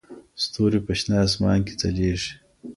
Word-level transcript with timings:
ستوري 0.43 0.79
په 0.85 0.91
شنه 0.99 1.17
اسمان 1.27 1.59
کې 1.65 1.73
ځلېږي. 1.81 2.31